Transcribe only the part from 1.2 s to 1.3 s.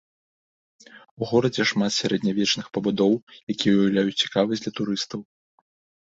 У